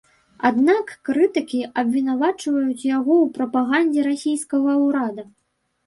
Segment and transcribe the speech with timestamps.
[0.49, 5.33] Аднак крытыкі абвінавачваюць яго ў прапагандзе расійскага ўрада.